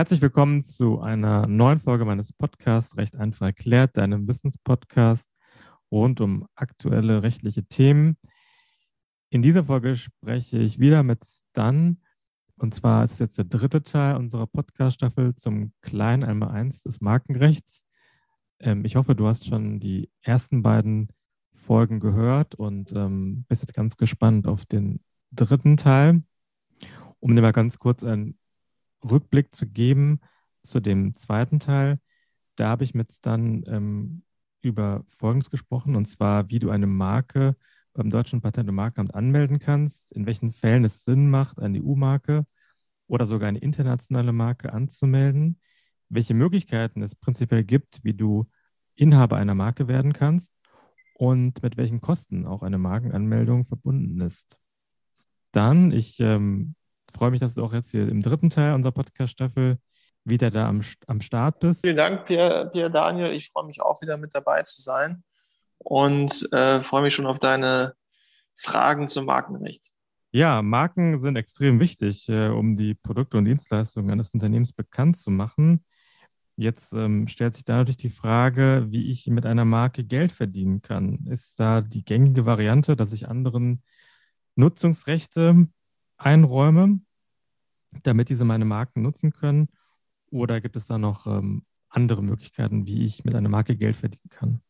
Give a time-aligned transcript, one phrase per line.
[0.00, 5.28] Herzlich willkommen zu einer neuen Folge meines Podcasts Recht einfach erklärt, deinem Wissenspodcast
[5.92, 8.16] rund um aktuelle rechtliche Themen.
[9.28, 12.00] In dieser Folge spreche ich wieder mit Stan.
[12.56, 17.02] Und zwar ist es jetzt der dritte Teil unserer Podcast-Staffel zum kleinen einmal eins des
[17.02, 17.84] Markenrechts.
[18.58, 21.08] Ähm, ich hoffe, du hast schon die ersten beiden
[21.52, 26.22] Folgen gehört und ähm, bist jetzt ganz gespannt auf den dritten Teil.
[27.18, 28.38] Um dir mal ganz kurz einen
[29.08, 30.20] Rückblick zu geben
[30.62, 31.98] zu dem zweiten Teil,
[32.56, 34.22] da habe ich mit dann ähm,
[34.60, 37.56] über Folgendes gesprochen, und zwar, wie du eine Marke
[37.94, 42.46] beim Deutschen Patent- und Markenamt anmelden kannst, in welchen Fällen es Sinn macht, eine EU-Marke
[43.06, 45.58] oder sogar eine internationale Marke anzumelden,
[46.08, 48.48] welche Möglichkeiten es prinzipiell gibt, wie du
[48.94, 50.52] Inhaber einer Marke werden kannst
[51.14, 54.58] und mit welchen Kosten auch eine Markenanmeldung verbunden ist.
[55.52, 56.74] Dann, ich ähm,
[57.12, 59.78] freue mich, dass du auch jetzt hier im dritten Teil unserer Podcast-Staffel
[60.24, 61.82] wieder da am, am Start bist.
[61.82, 63.32] Vielen Dank, Pierre, Pierre Daniel.
[63.32, 65.22] Ich freue mich auch wieder mit dabei zu sein
[65.78, 67.94] und äh, freue mich schon auf deine
[68.54, 69.92] Fragen zum Markenrecht.
[70.32, 75.30] Ja, Marken sind extrem wichtig, äh, um die Produkte und Dienstleistungen eines Unternehmens bekannt zu
[75.30, 75.84] machen.
[76.56, 80.82] Jetzt ähm, stellt sich da natürlich die Frage, wie ich mit einer Marke Geld verdienen
[80.82, 81.26] kann.
[81.26, 83.82] Ist da die gängige Variante, dass ich anderen
[84.56, 85.68] Nutzungsrechte
[86.20, 87.00] einräume,
[88.02, 89.68] damit diese meine Marken nutzen können?
[90.30, 94.30] Oder gibt es da noch ähm, andere Möglichkeiten, wie ich mit einer Marke Geld verdienen
[94.30, 94.60] kann?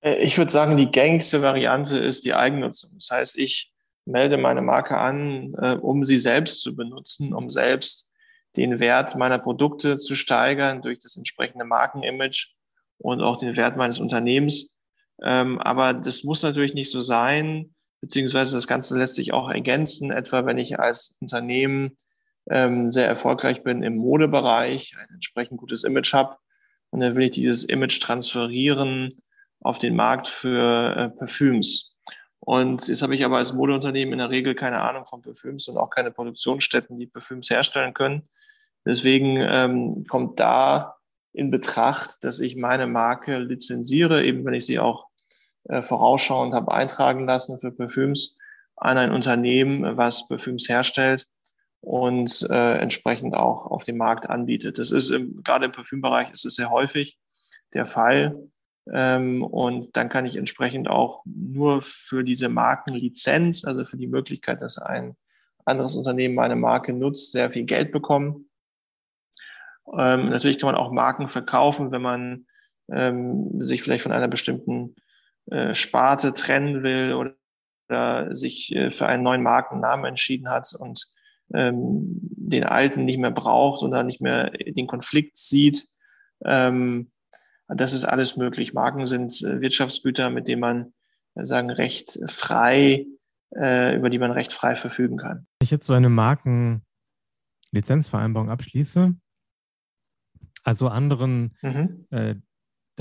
[0.00, 2.92] Äh, ich würde sagen, die gängigste Variante ist die Eigennutzung.
[2.94, 3.72] Das heißt, ich
[4.04, 8.10] melde meine Marke an, äh, um sie selbst zu benutzen, um selbst
[8.56, 12.48] den Wert meiner Produkte zu steigern durch das entsprechende Markenimage
[12.98, 14.76] und auch den Wert meines Unternehmens.
[15.22, 20.10] Ähm, aber das muss natürlich nicht so sein, beziehungsweise das Ganze lässt sich auch ergänzen,
[20.10, 21.96] etwa wenn ich als Unternehmen
[22.50, 26.36] ähm, sehr erfolgreich bin im Modebereich, ein entsprechend gutes Image habe
[26.90, 29.14] und dann will ich dieses Image transferieren
[29.60, 31.96] auf den Markt für äh, Parfüms.
[32.40, 35.78] Und jetzt habe ich aber als Modeunternehmen in der Regel keine Ahnung von Parfüms und
[35.78, 38.28] auch keine Produktionsstätten, die Parfüms herstellen können.
[38.84, 40.96] Deswegen ähm, kommt da
[41.32, 45.06] in Betracht, dass ich meine Marke lizenziere, eben wenn ich sie auch
[45.64, 48.36] äh, vorausschauend habe eintragen lassen für Parfüms
[48.76, 51.28] an ein Unternehmen, was Parfüms herstellt
[51.80, 54.78] und äh, entsprechend auch auf dem Markt anbietet.
[54.78, 57.18] Das ist im, gerade im Parfümbereich ist es sehr häufig
[57.74, 58.48] der Fall.
[58.92, 64.62] Ähm, und dann kann ich entsprechend auch nur für diese Markenlizenz, also für die Möglichkeit,
[64.62, 65.16] dass ein
[65.64, 68.48] anderes Unternehmen meine Marke nutzt, sehr viel Geld bekommen.
[69.96, 72.46] Ähm, natürlich kann man auch Marken verkaufen, wenn man
[72.90, 74.94] ähm, sich vielleicht von einer bestimmten
[75.50, 77.34] äh, Sparte trennen will oder,
[77.88, 81.06] oder sich äh, für einen neuen Markennamen entschieden hat und
[81.54, 85.86] ähm, den alten nicht mehr braucht oder nicht mehr den Konflikt sieht.
[86.44, 87.10] Ähm,
[87.68, 88.74] das ist alles möglich.
[88.74, 90.92] Marken sind äh, Wirtschaftsgüter, mit denen man
[91.34, 93.06] äh, sagen recht frei,
[93.54, 95.46] äh, über die man recht frei verfügen kann.
[95.58, 99.14] Wenn ich jetzt so eine Markenlizenzvereinbarung abschließe,
[100.64, 102.06] also anderen mhm.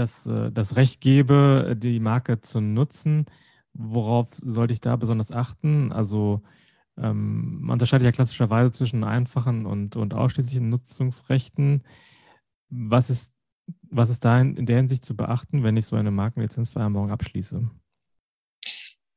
[0.02, 3.26] Das, äh, das Recht gebe, die Marke zu nutzen,
[3.74, 5.92] worauf sollte ich da besonders achten?
[5.92, 6.42] Also
[6.98, 11.84] ähm, man unterscheidet ja klassischerweise zwischen einfachen und, und ausschließlichen Nutzungsrechten.
[12.70, 13.32] Was ist,
[13.90, 17.70] was ist da in, in der Hinsicht zu beachten, wenn ich so eine Markenlizenzvereinbarung abschließe?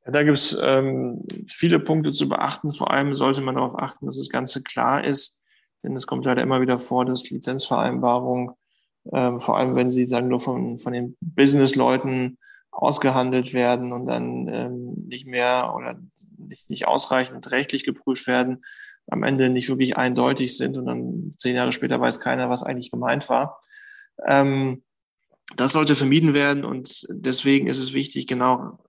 [0.05, 2.71] Ja, da gibt es ähm, viele Punkte zu beachten.
[2.71, 5.39] Vor allem sollte man darauf achten, dass das Ganze klar ist,
[5.83, 8.51] denn es kommt leider immer wieder vor, dass Lizenzvereinbarungen,
[9.13, 12.37] ähm, vor allem wenn sie sagen nur von, von den Business-Leuten
[12.71, 15.99] ausgehandelt werden und dann ähm, nicht mehr oder
[16.37, 18.65] nicht, nicht ausreichend rechtlich geprüft werden,
[19.07, 22.91] am Ende nicht wirklich eindeutig sind und dann zehn Jahre später weiß keiner, was eigentlich
[22.91, 23.61] gemeint war.
[24.27, 24.83] Ähm,
[25.55, 28.79] das sollte vermieden werden und deswegen ist es wichtig, genau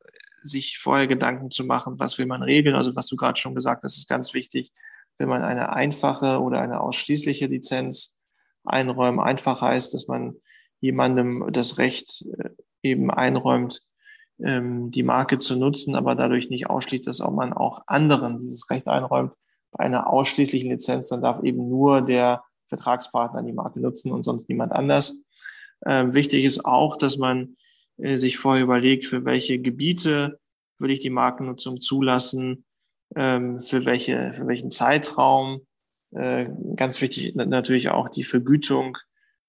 [0.43, 2.75] sich vorher Gedanken zu machen, was will man regeln.
[2.75, 4.73] Also was du gerade schon gesagt hast, ist ganz wichtig.
[5.19, 8.16] Will man eine einfache oder eine ausschließliche Lizenz
[8.69, 9.21] einräumen?
[9.21, 10.37] Einfach heißt, dass man
[10.81, 12.51] jemandem das Recht äh,
[12.83, 13.83] eben einräumt,
[14.43, 18.69] ähm, die Marke zu nutzen, aber dadurch nicht ausschließt, dass auch man auch anderen dieses
[18.71, 19.33] Recht einräumt.
[19.73, 24.49] Bei einer ausschließlichen Lizenz, dann darf eben nur der Vertragspartner die Marke nutzen und sonst
[24.49, 25.23] niemand anders.
[25.85, 27.57] Ähm, wichtig ist auch, dass man
[27.99, 30.39] äh, sich vorher überlegt, für welche Gebiete
[30.79, 32.65] würde ich die Markennutzung zulassen,
[33.15, 35.67] ähm, für, welche, für welchen Zeitraum.
[36.13, 38.97] Äh, ganz wichtig natürlich auch die Vergütung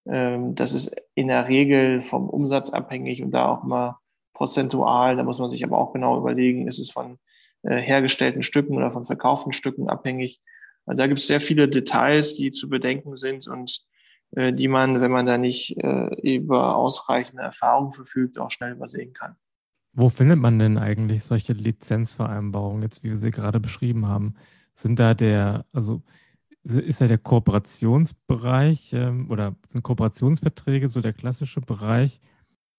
[0.09, 3.99] ähm, das ist in der Regel vom Umsatz abhängig und da auch immer
[4.33, 5.17] prozentual.
[5.17, 7.19] Da muss man sich aber auch genau überlegen, ist es von
[7.63, 10.41] äh, hergestellten Stücken oder von verkauften Stücken abhängig.
[10.85, 13.81] Also da gibt es sehr viele Details, die zu bedenken sind und
[14.31, 15.75] äh, die man, wenn man da nicht
[16.23, 19.35] über ausreichende Erfahrung verfügt, auch schnell übersehen kann.
[19.93, 24.35] Wo findet man denn eigentlich solche Lizenzvereinbarungen, jetzt wie wir sie gerade beschrieben haben?
[24.73, 26.03] Sind da der, also
[26.75, 32.19] ist ja der Kooperationsbereich ähm, oder sind Kooperationsverträge so der klassische Bereich,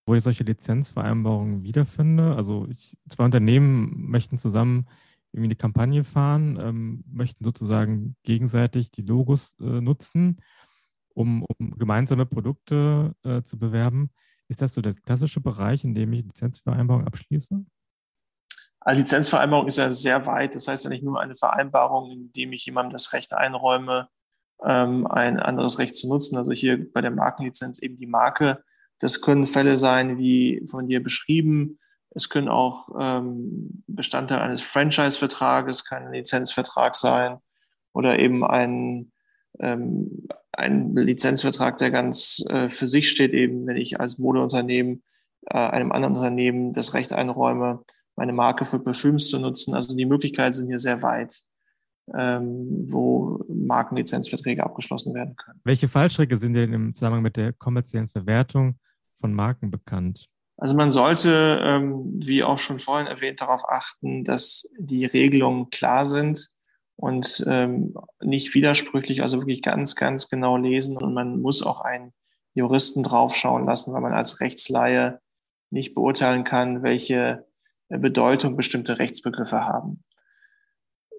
[0.06, 2.34] wo ich solche Lizenzvereinbarungen wiederfinde?
[2.34, 4.86] Also ich, zwei Unternehmen möchten zusammen
[5.32, 10.38] irgendwie eine Kampagne fahren, ähm, möchten sozusagen gegenseitig die Logos äh, nutzen,
[11.14, 14.10] um, um, gemeinsame Produkte äh, zu bewerben.
[14.48, 17.64] Ist das so der klassische Bereich, in dem ich Lizenzvereinbarungen abschließe?
[18.88, 20.54] Also Lizenzvereinbarung ist ja sehr weit.
[20.54, 24.08] Das heißt ja nicht nur eine Vereinbarung, in dem ich jemandem das Recht einräume,
[24.64, 26.38] ähm, ein anderes Recht zu nutzen.
[26.38, 28.64] Also hier bei der Markenlizenz eben die Marke.
[28.98, 31.78] Das können Fälle sein, wie von dir beschrieben.
[32.12, 37.36] Es können auch ähm, Bestandteil eines Franchise-Vertrages, kein Lizenzvertrag sein
[37.92, 39.12] oder eben ein,
[39.58, 45.02] ähm, ein Lizenzvertrag, der ganz äh, für sich steht, eben wenn ich als Modeunternehmen
[45.50, 47.82] äh, einem anderen Unternehmen das Recht einräume,
[48.18, 49.74] meine Marke für Parfüms zu nutzen.
[49.74, 51.40] Also die Möglichkeiten sind hier sehr weit,
[52.14, 55.60] ähm, wo Markenlizenzverträge abgeschlossen werden können.
[55.64, 58.78] Welche Fallstricke sind denn im Zusammenhang mit der kommerziellen Verwertung
[59.20, 60.26] von Marken bekannt?
[60.56, 66.04] Also man sollte, ähm, wie auch schon vorhin erwähnt, darauf achten, dass die Regelungen klar
[66.04, 66.48] sind
[66.96, 70.96] und ähm, nicht widersprüchlich, also wirklich ganz, ganz genau lesen.
[70.96, 72.12] Und man muss auch einen
[72.54, 75.20] Juristen draufschauen lassen, weil man als Rechtsleihe
[75.70, 77.46] nicht beurteilen kann, welche
[77.88, 80.02] Bedeutung bestimmte Rechtsbegriffe haben.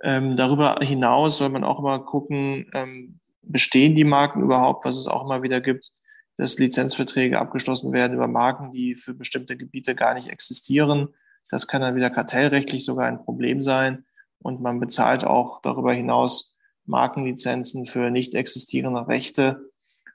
[0.04, 5.08] Ähm, darüber hinaus soll man auch immer gucken, ähm, bestehen die Marken überhaupt, was es
[5.08, 5.92] auch immer wieder gibt,
[6.38, 11.10] dass Lizenzverträge abgeschlossen werden über Marken, die für bestimmte Gebiete gar nicht existieren.
[11.50, 14.06] Das kann dann wieder kartellrechtlich sogar ein Problem sein.
[14.42, 16.56] Und man bezahlt auch darüber hinaus
[16.86, 19.70] Markenlizenzen für nicht existierende Rechte.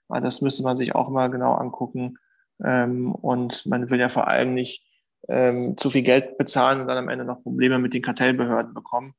[0.08, 2.16] Das müsste man sich auch mal genau angucken.
[2.62, 4.82] Ähm, und man will ja vor allem nicht
[5.28, 9.14] ähm, zu viel Geld bezahlen und dann am Ende noch Probleme mit den Kartellbehörden bekommen,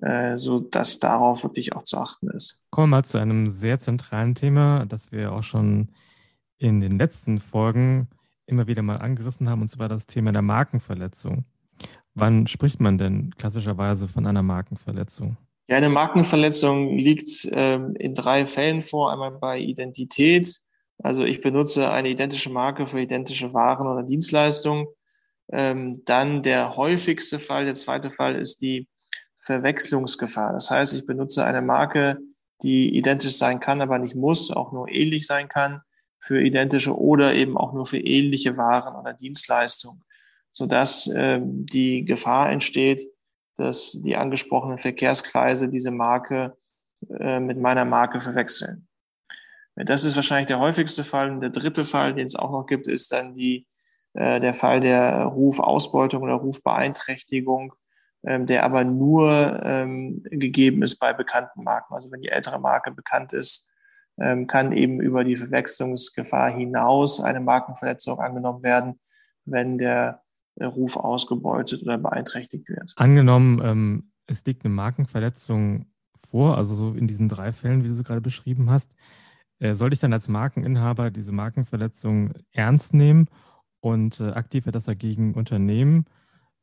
[0.00, 2.64] äh, so dass darauf wirklich auch zu achten ist.
[2.70, 5.90] Kommen wir mal zu einem sehr zentralen Thema, das wir auch schon
[6.58, 8.08] in den letzten Folgen
[8.46, 11.44] immer wieder mal angerissen haben, und zwar das Thema der Markenverletzung.
[12.14, 15.36] Wann spricht man denn klassischerweise von einer Markenverletzung?
[15.68, 19.12] Ja, eine Markenverletzung liegt ähm, in drei Fällen vor.
[19.12, 20.60] Einmal bei Identität.
[20.98, 24.88] Also ich benutze eine identische Marke für identische Waren oder Dienstleistungen.
[25.52, 28.88] Ähm, dann der häufigste Fall, der zweite Fall ist die
[29.38, 30.52] Verwechslungsgefahr.
[30.52, 32.18] Das heißt, ich benutze eine Marke,
[32.62, 35.80] die identisch sein kann, aber nicht muss, auch nur ähnlich sein kann
[36.20, 40.04] für identische oder eben auch nur für ähnliche Waren oder Dienstleistungen,
[40.52, 43.02] sodass ähm, die Gefahr entsteht,
[43.56, 46.56] dass die angesprochenen Verkehrskreise diese Marke
[47.18, 48.86] äh, mit meiner Marke verwechseln.
[49.76, 51.30] Das ist wahrscheinlich der häufigste Fall.
[51.30, 53.66] Und der dritte Fall, den es auch noch gibt, ist dann die
[54.14, 57.74] äh, der Fall der Rufausbeutung oder Rufbeeinträchtigung,
[58.24, 61.94] ähm, der aber nur ähm, gegeben ist bei bekannten Marken.
[61.94, 63.70] Also wenn die ältere Marke bekannt ist,
[64.18, 69.00] ähm, kann eben über die Verwechslungsgefahr hinaus eine Markenverletzung angenommen werden,
[69.44, 70.22] wenn der
[70.60, 72.92] Ruf ausgebeutet oder beeinträchtigt wird.
[72.96, 75.86] Angenommen, ähm, es liegt eine Markenverletzung
[76.30, 78.92] vor, also so in diesen drei Fällen, wie du sie gerade beschrieben hast,
[79.60, 83.28] äh, sollte ich dann als Markeninhaber diese Markenverletzung ernst nehmen
[83.80, 86.04] und äh, aktiv etwas dagegen unternehmen,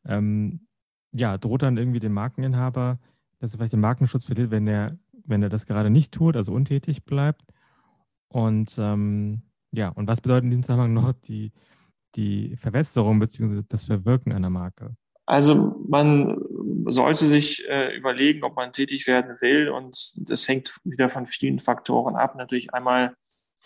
[0.06, 0.68] ähm,
[1.12, 3.00] ja, droht dann irgendwie dem Markeninhaber,
[3.40, 6.52] dass er vielleicht den Markenschutz verliert, wenn er, wenn er das gerade nicht tut, also
[6.54, 7.44] untätig bleibt.
[8.30, 11.52] Und ähm, ja, und was bedeutet in diesem Zusammenhang noch die,
[12.16, 13.64] die Verwässerung bzw.
[13.68, 14.96] das Verwirken einer Marke?
[15.26, 16.38] Also man
[16.86, 21.60] sollte sich äh, überlegen, ob man tätig werden will und das hängt wieder von vielen
[21.60, 22.36] Faktoren ab.
[22.36, 23.14] Natürlich einmal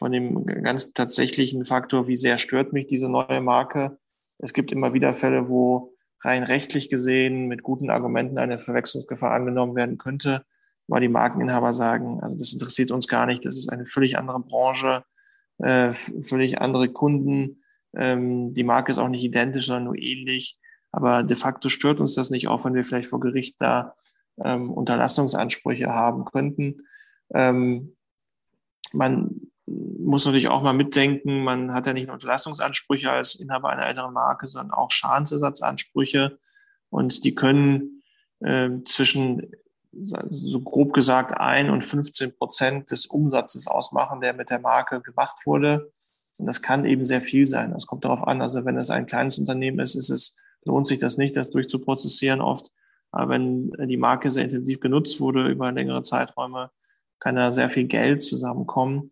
[0.02, 4.00] von dem ganz tatsächlichen Faktor, wie sehr stört mich diese neue Marke.
[4.40, 9.76] Es gibt immer wieder Fälle, wo rein rechtlich gesehen mit guten Argumenten eine Verwechslungsgefahr angenommen
[9.76, 10.44] werden könnte,
[10.88, 14.40] weil die Markeninhaber sagen, also das interessiert uns gar nicht, das ist eine völlig andere
[14.40, 15.04] Branche,
[15.60, 17.62] äh, völlig andere Kunden.
[17.96, 20.58] Ähm, die Marke ist auch nicht identisch, sondern nur ähnlich.
[20.92, 23.94] Aber de facto stört uns das nicht, auch wenn wir vielleicht vor Gericht da
[24.44, 26.88] ähm, Unterlassungsansprüche haben könnten.
[27.36, 27.96] Ähm,
[28.94, 33.88] man muss natürlich auch mal mitdenken, man hat ja nicht nur Unterlassungsansprüche als Inhaber einer
[33.88, 36.40] älteren Marke, sondern auch Schadensersatzansprüche.
[36.90, 38.04] Und die können
[38.40, 39.52] äh, zwischen,
[39.92, 45.46] so grob gesagt, ein und 15 Prozent des Umsatzes ausmachen, der mit der Marke gemacht
[45.46, 45.92] wurde.
[46.38, 47.72] Und das kann eben sehr viel sein.
[47.72, 48.42] Das kommt darauf an.
[48.42, 52.42] Also wenn es ein kleines Unternehmen ist, ist es, lohnt sich das nicht, das durchzuprozessieren
[52.42, 52.72] oft.
[53.12, 56.72] Aber wenn die Marke sehr intensiv genutzt wurde über längere Zeiträume,
[57.20, 59.12] kann da sehr viel Geld zusammenkommen.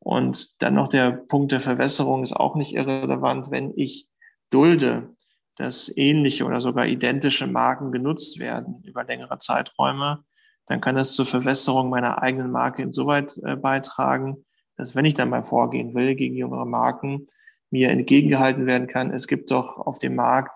[0.00, 4.08] Und dann noch der Punkt der Verwässerung ist auch nicht irrelevant, wenn ich
[4.48, 5.14] dulde,
[5.56, 10.24] dass ähnliche oder sogar identische Marken genutzt werden über längere Zeiträume,
[10.66, 15.28] dann kann das zur Verwässerung meiner eigenen Marke insoweit äh, beitragen, dass wenn ich dann
[15.28, 17.26] mal vorgehen will gegen jüngere Marken,
[17.70, 20.54] mir entgegengehalten werden kann, es gibt doch auf dem Markt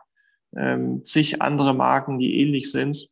[0.57, 3.09] ähm, zig andere Marken, die ähnlich sind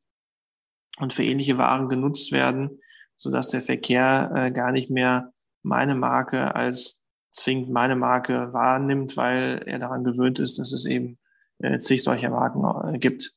[0.99, 2.81] und für ähnliche Waren genutzt werden,
[3.17, 5.32] so dass der Verkehr äh, gar nicht mehr
[5.62, 7.02] meine Marke als
[7.33, 11.19] zwingend meine Marke wahrnimmt, weil er daran gewöhnt ist, dass es eben
[11.59, 13.35] äh, zig solcher Marken äh, gibt.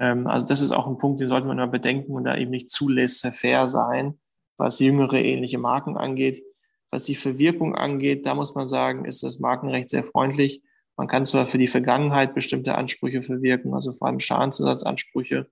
[0.00, 2.50] Ähm, also das ist auch ein Punkt, den sollte man immer bedenken und da eben
[2.50, 4.18] nicht zu laissez-faire sein,
[4.56, 6.42] was jüngere ähnliche Marken angeht.
[6.90, 10.62] Was die Verwirkung angeht, da muss man sagen, ist das Markenrecht sehr freundlich.
[10.96, 15.48] Man kann zwar für die Vergangenheit bestimmte Ansprüche verwirken, also vor allem Schadensersatzansprüche,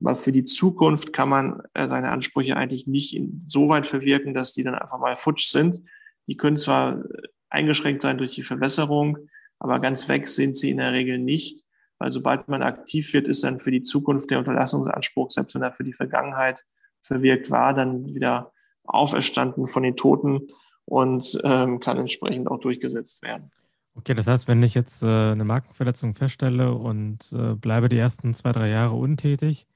[0.00, 4.52] aber für die Zukunft kann man äh, seine Ansprüche eigentlich nicht so weit verwirken, dass
[4.52, 5.82] die dann einfach mal futsch sind.
[6.26, 7.02] Die können zwar
[7.50, 9.18] eingeschränkt sein durch die Verwässerung,
[9.58, 11.64] aber ganz weg sind sie in der Regel nicht,
[11.98, 15.72] weil sobald man aktiv wird, ist dann für die Zukunft der Unterlassungsanspruch, selbst wenn er
[15.72, 16.64] für die Vergangenheit
[17.02, 18.52] verwirkt war, dann wieder
[18.84, 20.46] auferstanden von den Toten
[20.84, 23.50] und ähm, kann entsprechend auch durchgesetzt werden.
[23.94, 28.32] Okay, das heißt, wenn ich jetzt äh, eine Markenverletzung feststelle und äh, bleibe die ersten
[28.32, 29.66] zwei, drei Jahre untätig,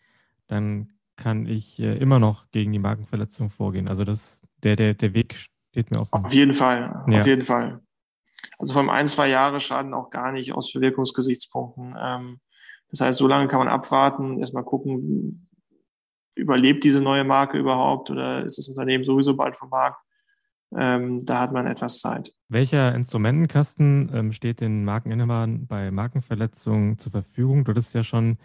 [0.47, 3.89] dann kann ich äh, immer noch gegen die Markenverletzung vorgehen.
[3.89, 6.25] Also das, der, der, der Weg steht mir offen.
[6.25, 7.21] Auf jeden Fall, ja.
[7.21, 7.81] auf jeden Fall.
[8.59, 11.95] Also vom ein, zwei Jahre schaden auch gar nicht aus Verwirkungsgesichtspunkten.
[11.99, 12.41] Ähm,
[12.91, 15.49] das heißt, so lange kann man abwarten, erstmal gucken,
[16.35, 19.99] überlebt diese neue Marke überhaupt oder ist das Unternehmen sowieso bald vom Markt?
[20.75, 22.33] Ähm, da hat man etwas Zeit.
[22.49, 27.65] Welcher Instrumentenkasten ähm, steht den Markeninhabern bei Markenverletzungen zur Verfügung?
[27.65, 28.39] Du hattest ja schon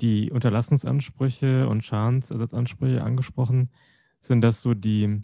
[0.00, 3.70] die Unterlassungsansprüche und Schadensersatzansprüche angesprochen.
[4.20, 5.22] Sind das so die,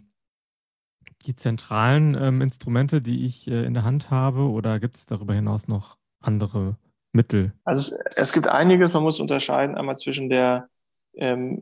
[1.25, 5.33] die zentralen ähm, Instrumente, die ich äh, in der Hand habe, oder gibt es darüber
[5.33, 6.77] hinaus noch andere
[7.11, 7.53] Mittel?
[7.63, 10.67] Also es, es gibt einiges, man muss unterscheiden einmal zwischen der
[11.15, 11.61] ähm,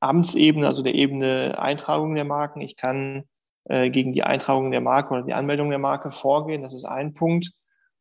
[0.00, 2.60] Amtsebene, also der Ebene Eintragung der Marken.
[2.60, 3.24] Ich kann
[3.64, 6.62] äh, gegen die Eintragung der Marke oder die Anmeldung der Marke vorgehen.
[6.62, 7.50] Das ist ein Punkt.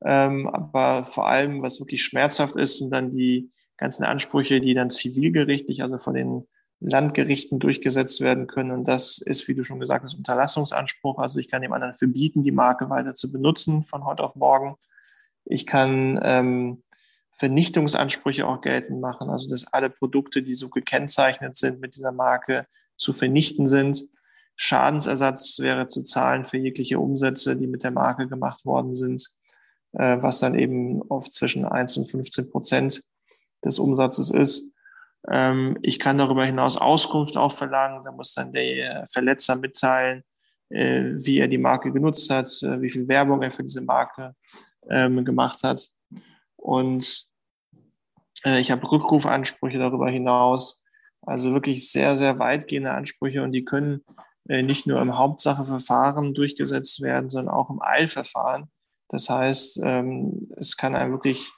[0.06, 4.90] Ähm, aber vor allem, was wirklich schmerzhaft ist, sind dann die ganzen Ansprüche, die dann
[4.90, 6.48] zivilgerichtlich, also von den
[6.80, 8.72] Landgerichten durchgesetzt werden können.
[8.72, 11.18] Und das ist, wie du schon gesagt hast, Unterlassungsanspruch.
[11.18, 14.76] Also ich kann dem anderen verbieten, die Marke weiter zu benutzen von heute auf morgen.
[15.46, 16.84] Ich kann ähm,
[17.32, 22.68] Vernichtungsansprüche auch geltend machen, also dass alle Produkte, die so gekennzeichnet sind mit dieser Marke,
[22.96, 24.06] zu vernichten sind.
[24.56, 29.30] Schadensersatz wäre zu zahlen für jegliche Umsätze, die mit der Marke gemacht worden sind,
[29.94, 33.04] äh, was dann eben oft zwischen 1 und 15 Prozent
[33.66, 34.72] des Umsatzes ist.
[35.30, 38.04] Ähm, ich kann darüber hinaus Auskunft auch verlangen.
[38.04, 40.24] Da muss dann der Verletzer mitteilen,
[40.70, 44.36] äh, wie er die Marke genutzt hat, äh, wie viel Werbung er für diese Marke
[44.90, 45.88] ähm, gemacht hat.
[46.58, 47.28] Und
[48.46, 50.82] ich habe Rückrufansprüche darüber hinaus.
[51.22, 54.04] Also wirklich sehr, sehr weitgehende Ansprüche und die können
[54.50, 58.70] äh, nicht nur im Hauptsacheverfahren durchgesetzt werden, sondern auch im Eilverfahren.
[59.08, 61.50] Das heißt, ähm, es kann einem wirklich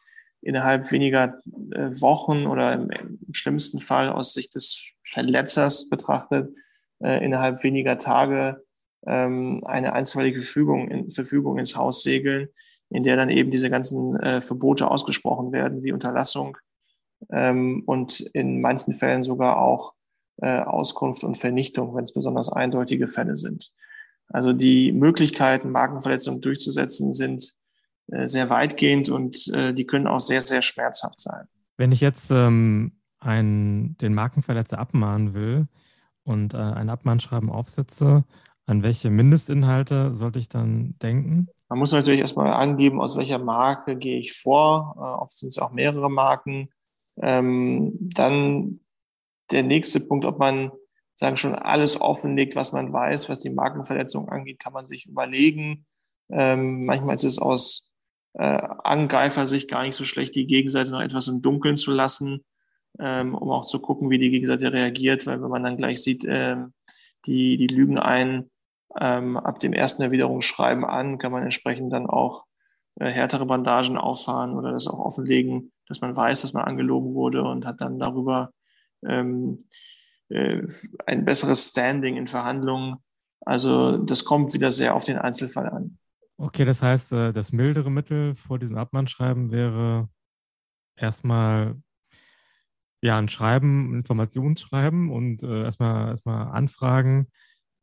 [0.45, 1.39] innerhalb weniger
[1.71, 2.89] äh, Wochen oder im,
[3.33, 6.55] schlimmsten Fall aus Sicht des Verletzers betrachtet,
[7.03, 8.63] äh, innerhalb weniger Tage
[9.05, 12.47] ähm, eine einstweilige Verfügung, in, Verfügung ins Haus segeln,
[12.89, 16.55] in der dann eben diese ganzen Verbote ausgesprochen werden, wie Unterlassung
[17.31, 19.93] ähm, und in manchen Fällen sogar auch
[20.37, 23.71] äh, Auskunft und Vernichtung, wenn es besonders eindeutige Fälle sind.
[24.29, 27.64] Also die Möglichkeiten, Markenverletzungen durchzusetzen, sind äh,
[28.07, 31.47] sehr weitgehend und äh, die können auch sehr, sehr schmerzhaft sein.
[31.77, 35.67] Wenn ich jetzt ähm, einen, den Markenverletzer abmahnen will
[36.23, 38.23] und äh, ein Abmahnschreiben aufsetze,
[38.67, 41.47] an welche Mindestinhalte sollte ich dann denken?
[41.69, 44.95] Man muss natürlich erstmal angeben, aus welcher Marke gehe ich vor.
[44.97, 46.69] Äh, oft sind es auch mehrere Marken.
[47.21, 48.79] Ähm, dann
[49.51, 50.71] der nächste Punkt, ob man
[51.13, 55.85] sagen schon alles offenlegt, was man weiß, was die Markenverletzung angeht, kann man sich überlegen.
[56.29, 57.91] Ähm, manchmal ist es aus
[58.37, 62.43] äh, Angreifersicht gar nicht so schlecht, die Gegenseite noch etwas im Dunkeln zu lassen,
[62.99, 66.25] ähm, um auch zu gucken, wie die Gegenseite reagiert, weil wenn man dann gleich sieht,
[66.27, 66.73] ähm,
[67.25, 68.49] die, die lügen ein,
[68.99, 72.45] ähm, ab dem ersten Erwiderungsschreiben an, kann man entsprechend dann auch
[72.99, 77.43] äh, härtere Bandagen auffahren oder das auch offenlegen, dass man weiß, dass man angelogen wurde
[77.43, 78.51] und hat dann darüber
[79.05, 79.57] ähm,
[80.29, 80.61] äh,
[81.05, 82.97] ein besseres Standing in Verhandlungen.
[83.41, 85.97] Also das kommt wieder sehr auf den Einzelfall an.
[86.37, 90.09] Okay, das heißt, äh, das mildere Mittel vor diesem Abmahnschreiben wäre
[90.95, 91.75] erstmal
[93.01, 97.27] ja, ein Schreiben, ein Informationsschreiben und äh, erstmal, erstmal anfragen,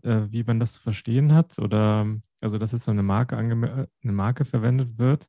[0.02, 1.58] äh, wie man das zu verstehen hat?
[1.58, 2.06] Oder
[2.40, 5.28] also, dass jetzt so eine Marke, eine Marke verwendet wird,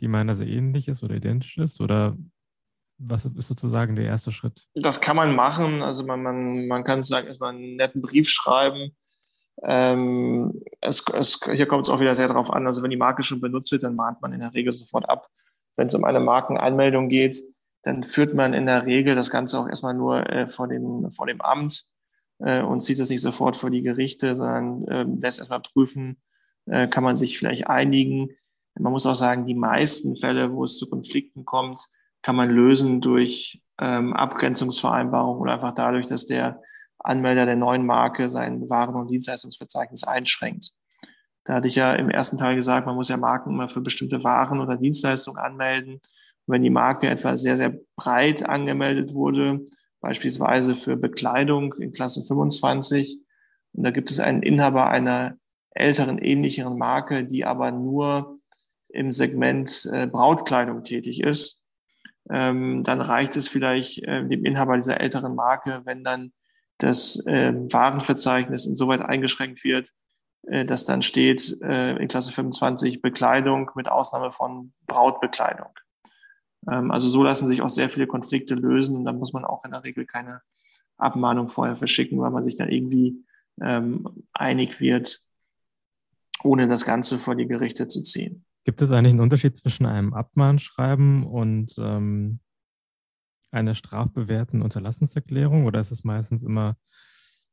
[0.00, 1.80] die meiner sehr ähnlich ist oder identisch ist?
[1.80, 2.16] Oder
[2.98, 4.66] was ist sozusagen der erste Schritt?
[4.74, 5.82] Das kann man machen.
[5.82, 8.96] Also man, man, man kann sagen, erstmal einen netten Brief schreiben.
[9.62, 12.66] Ähm, es, es, hier kommt es auch wieder sehr darauf an.
[12.66, 15.28] Also wenn die Marke schon benutzt wird, dann mahnt man in der Regel sofort ab.
[15.76, 17.42] Wenn es um eine Markenanmeldung geht,
[17.82, 21.26] dann führt man in der Regel das Ganze auch erstmal nur äh, vor, dem, vor
[21.26, 21.84] dem Amt
[22.38, 26.20] äh, und zieht es nicht sofort vor die Gerichte, sondern äh, lässt erstmal prüfen,
[26.66, 28.30] äh, kann man sich vielleicht einigen.
[28.78, 31.86] Man muss auch sagen, die meisten Fälle, wo es zu Konflikten kommt,
[32.22, 36.62] kann man lösen durch ähm, Abgrenzungsvereinbarung oder einfach dadurch, dass der
[37.00, 40.70] Anmelder der neuen Marke sein Waren- und Dienstleistungsverzeichnis einschränkt.
[41.44, 44.22] Da hatte ich ja im ersten Teil gesagt, man muss ja Marken immer für bestimmte
[44.24, 45.94] Waren oder Dienstleistungen anmelden.
[45.94, 49.64] Und wenn die Marke etwa sehr, sehr breit angemeldet wurde,
[50.00, 53.20] beispielsweise für Bekleidung in Klasse 25,
[53.72, 55.36] und da gibt es einen Inhaber einer
[55.70, 58.36] älteren, ähnlicheren Marke, die aber nur
[58.88, 61.62] im Segment äh, Brautkleidung tätig ist,
[62.28, 66.32] ähm, dann reicht es vielleicht äh, dem Inhaber dieser älteren Marke, wenn dann
[66.82, 69.90] das äh, Warenverzeichnis insoweit eingeschränkt wird,
[70.42, 75.68] äh, dass dann steht äh, in Klasse 25 Bekleidung mit Ausnahme von Brautbekleidung.
[76.68, 79.64] Ähm, also so lassen sich auch sehr viele Konflikte lösen und dann muss man auch
[79.64, 80.42] in der Regel keine
[80.96, 83.24] Abmahnung vorher verschicken, weil man sich dann irgendwie
[83.60, 85.20] ähm, einig wird,
[86.42, 88.44] ohne das Ganze vor die Gerichte zu ziehen.
[88.64, 92.40] Gibt es eigentlich einen Unterschied zwischen einem Abmahnschreiben und ähm,
[93.50, 96.76] einer strafbewährten Unterlassenserklärung oder ist es meistens immer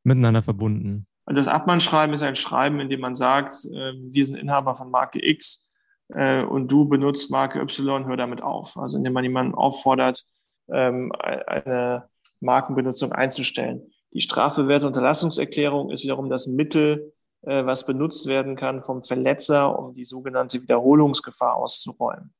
[0.04, 1.08] miteinander verbunden?
[1.26, 5.20] Das Abmahnschreiben ist ein Schreiben, in dem man sagt, äh, wir sind Inhaber von Marke
[5.22, 5.68] X
[6.10, 8.78] äh, und du benutzt Marke Y, hör damit auf.
[8.78, 10.24] Also indem man jemanden auffordert,
[10.70, 12.08] ähm, eine
[12.40, 13.92] Markenbenutzung einzustellen.
[14.14, 19.94] Die strafbewährte Unterlassungserklärung ist wiederum das Mittel, äh, was benutzt werden kann vom Verletzer, um
[19.94, 22.34] die sogenannte Wiederholungsgefahr auszuräumen.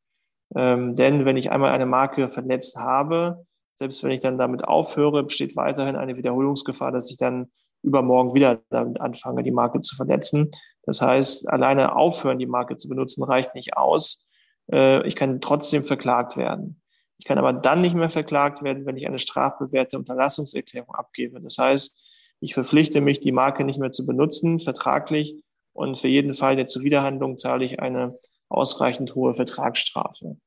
[0.56, 3.46] Ähm, denn wenn ich einmal eine Marke verletzt habe,
[3.78, 7.52] selbst wenn ich dann damit aufhöre, besteht weiterhin eine Wiederholungsgefahr, dass ich dann
[7.84, 10.50] übermorgen wieder damit anfange, die Marke zu verletzen.
[10.84, 14.26] Das heißt, alleine aufhören, die Marke zu benutzen, reicht nicht aus.
[14.72, 16.82] Äh, ich kann trotzdem verklagt werden.
[17.20, 21.40] Ich kann aber dann nicht mehr verklagt werden, wenn ich eine strafbewährte Unterlassungserklärung abgebe.
[21.40, 25.36] Das heißt, ich verpflichte mich, die Marke nicht mehr zu benutzen, vertraglich.
[25.74, 28.18] Und für jeden Fall der Zuwiderhandlung zahle ich eine
[28.50, 30.38] ausreichend hohe Vertragsstrafe.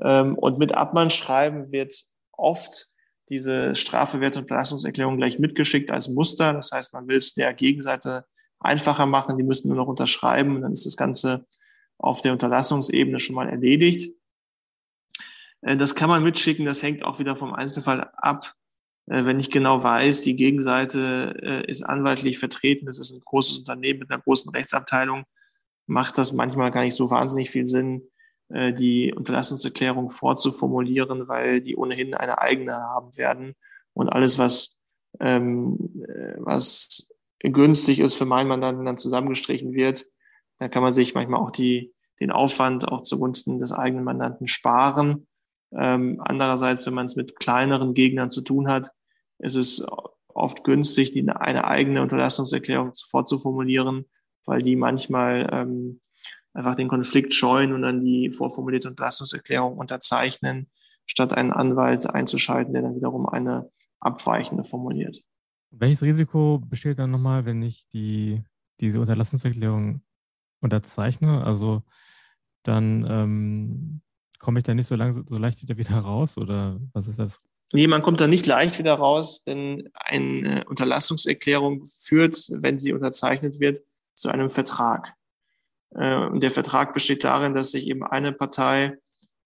[0.00, 1.94] Ähm, und mit Abmahnschreiben wird
[2.38, 2.88] oft
[3.28, 6.54] diese Strafewerte und Belastungserklärung gleich mitgeschickt als Muster.
[6.54, 8.24] Das heißt, man will es der Gegenseite
[8.58, 9.36] einfacher machen.
[9.36, 11.46] Die müssen nur noch unterschreiben und dann ist das Ganze
[11.98, 14.14] auf der Unterlassungsebene schon mal erledigt.
[15.62, 16.64] Äh, das kann man mitschicken.
[16.64, 18.54] Das hängt auch wieder vom Einzelfall ab.
[19.06, 23.58] Äh, wenn ich genau weiß, die Gegenseite äh, ist anwaltlich vertreten, das ist ein großes
[23.58, 25.24] Unternehmen mit einer großen Rechtsabteilung,
[25.86, 28.02] macht das manchmal gar nicht so wahnsinnig viel Sinn,
[28.50, 33.54] äh, die Unterlassungserklärung vorzuformulieren, weil die ohnehin eine eigene haben werden.
[33.92, 34.76] Und alles, was,
[35.20, 35.76] ähm,
[36.38, 37.08] was
[37.40, 40.06] günstig ist für meinen Mandanten, dann zusammengestrichen wird,
[40.58, 45.26] da kann man sich manchmal auch die, den Aufwand auch zugunsten des eigenen Mandanten sparen.
[45.72, 48.90] Ähm, andererseits, wenn man es mit kleineren Gegnern zu tun hat,
[49.38, 49.86] ist es
[50.28, 54.06] oft günstig, die, eine eigene Unterlassungserklärung vorzuformulieren,
[54.44, 56.00] weil die manchmal ähm,
[56.58, 60.68] einfach den Konflikt scheuen und dann die vorformulierte Unterlassungserklärung unterzeichnen,
[61.06, 65.22] statt einen Anwalt einzuschalten, der dann wiederum eine abweichende formuliert.
[65.70, 68.42] Welches Risiko besteht dann nochmal, wenn ich die,
[68.80, 70.02] diese Unterlassungserklärung
[70.60, 71.44] unterzeichne?
[71.44, 71.82] Also
[72.64, 74.00] dann ähm,
[74.38, 77.38] komme ich da nicht so, lang, so leicht wieder raus oder was ist das
[77.70, 83.60] Nee, man kommt da nicht leicht wieder raus, denn eine Unterlassungserklärung führt, wenn sie unterzeichnet
[83.60, 83.82] wird,
[84.14, 85.12] zu einem Vertrag.
[85.94, 88.98] Äh, der Vertrag besteht darin, dass sich eben eine Partei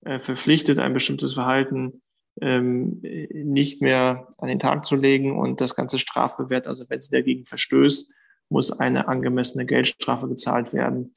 [0.05, 2.03] äh, verpflichtet, ein bestimmtes Verhalten
[2.41, 3.01] ähm,
[3.33, 6.67] nicht mehr an den Tag zu legen und das Ganze strafbewehrt.
[6.67, 8.11] Also wenn sie dagegen verstößt,
[8.49, 11.15] muss eine angemessene Geldstrafe gezahlt werden,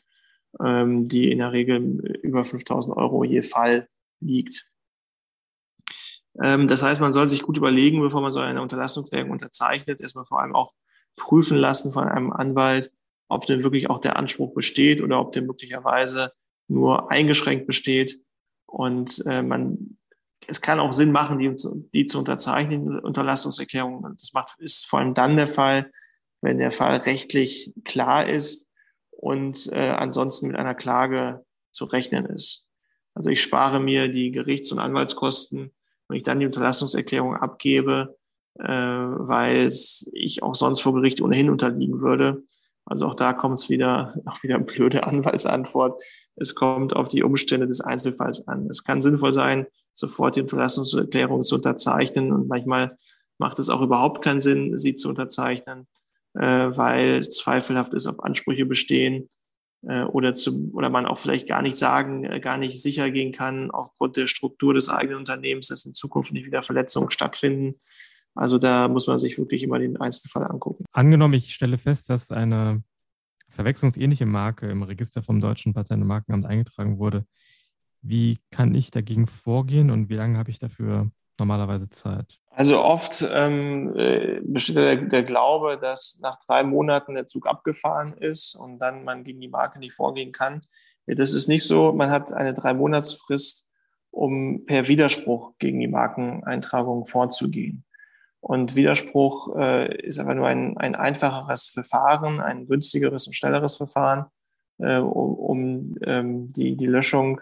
[0.64, 3.88] ähm, die in der Regel über 5000 Euro je Fall
[4.20, 4.70] liegt.
[6.42, 10.26] Ähm, das heißt, man soll sich gut überlegen, bevor man so eine Unterlassungserklärung unterzeichnet, erstmal
[10.26, 10.74] vor allem auch
[11.16, 12.92] prüfen lassen von einem Anwalt,
[13.28, 16.32] ob denn wirklich auch der Anspruch besteht oder ob der möglicherweise
[16.68, 18.20] nur eingeschränkt besteht.
[18.66, 19.98] Und äh, man,
[20.48, 21.56] es kann auch Sinn machen, die,
[21.94, 24.04] die zu unterzeichnen, Unterlassungserklärung.
[24.04, 25.92] Und das macht, ist vor allem dann der Fall,
[26.42, 28.70] wenn der Fall rechtlich klar ist
[29.12, 32.66] und äh, ansonsten mit einer Klage zu rechnen ist.
[33.14, 35.72] Also ich spare mir die Gerichts- und Anwaltskosten
[36.08, 38.18] wenn ich dann die Unterlassungserklärung abgebe,
[38.60, 39.70] äh, weil
[40.14, 42.44] ich auch sonst vor Gericht ohnehin unterliegen würde.
[42.86, 46.02] Also auch da kommt es wieder, auch wieder blöde Anwaltsantwort.
[46.36, 48.68] Es kommt auf die Umstände des Einzelfalls an.
[48.70, 52.96] Es kann sinnvoll sein, sofort die Unterlassungserklärung zu unterzeichnen und manchmal
[53.38, 55.88] macht es auch überhaupt keinen Sinn, sie zu unterzeichnen,
[56.36, 59.30] äh, weil zweifelhaft ist, ob Ansprüche bestehen
[59.88, 63.32] äh, oder, zu, oder man auch vielleicht gar nicht sagen, äh, gar nicht sicher gehen
[63.32, 67.74] kann aufgrund der Struktur des eigenen Unternehmens, dass in Zukunft nicht wieder Verletzungen stattfinden.
[68.36, 70.86] Also da muss man sich wirklich immer den Einzelfall angucken.
[70.92, 72.84] Angenommen, ich stelle fest, dass eine
[73.50, 77.26] verwechslungsähnliche Marke im Register vom Deutschen Patent- und Markenamt eingetragen wurde.
[78.02, 82.40] Wie kann ich dagegen vorgehen und wie lange habe ich dafür normalerweise Zeit?
[82.52, 88.14] Also oft ähm, äh, besteht der, der, Glaube, dass nach drei Monaten der Zug abgefahren
[88.14, 90.62] ist und dann man gegen die Marke nicht vorgehen kann.
[91.08, 91.94] Das ist nicht so.
[91.94, 93.68] Man hat eine drei Monatsfrist,
[94.12, 97.85] um per Widerspruch gegen die Markeneintragung vorzugehen.
[98.48, 104.26] Und Widerspruch äh, ist aber nur ein, ein einfacheres Verfahren, ein günstigeres und schnelleres Verfahren,
[104.78, 107.42] äh, um, um ähm, die, die Löschung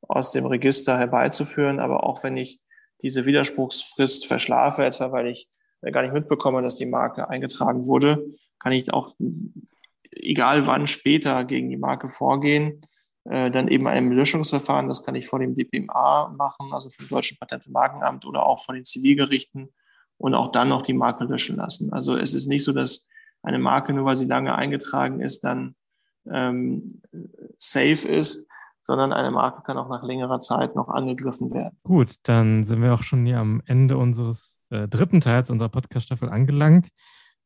[0.00, 1.78] aus dem Register herbeizuführen.
[1.78, 2.58] Aber auch wenn ich
[3.00, 5.48] diese Widerspruchsfrist verschlafe, etwa weil ich
[5.92, 8.20] gar nicht mitbekomme, dass die Marke eingetragen wurde,
[8.58, 9.14] kann ich auch
[10.10, 12.80] egal wann später gegen die Marke vorgehen.
[13.22, 17.38] Äh, dann eben einem Löschungsverfahren, das kann ich vor dem DPMA machen, also vom Deutschen
[17.38, 19.72] Patent- und Markenamt oder auch vor den Zivilgerichten
[20.20, 21.92] und auch dann noch die Marke löschen lassen.
[21.92, 23.08] Also es ist nicht so, dass
[23.42, 25.74] eine Marke, nur weil sie lange eingetragen ist, dann
[26.30, 27.00] ähm,
[27.56, 28.44] safe ist,
[28.82, 31.78] sondern eine Marke kann auch nach längerer Zeit noch angegriffen werden.
[31.84, 36.28] Gut, dann sind wir auch schon hier am Ende unseres äh, dritten Teils unserer Podcast-Staffel
[36.28, 36.88] angelangt.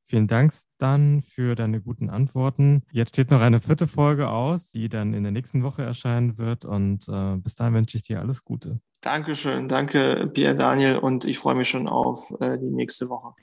[0.07, 2.83] Vielen Dank dann für deine guten Antworten.
[2.93, 6.65] Jetzt steht noch eine vierte Folge aus, die dann in der nächsten Woche erscheinen wird.
[6.65, 8.81] Und äh, bis dahin wünsche ich dir alles Gute.
[9.01, 13.35] Dankeschön, danke Pierre Daniel und ich freue mich schon auf äh, die nächste Woche.